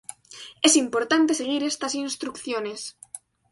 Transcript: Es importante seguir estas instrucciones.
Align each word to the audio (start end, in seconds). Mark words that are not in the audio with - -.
Es 0.63 0.77
importante 0.77 1.35
seguir 1.35 1.61
estas 1.63 1.93
instrucciones. 1.93 2.97